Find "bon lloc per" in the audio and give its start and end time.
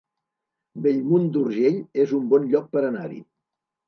2.31-2.83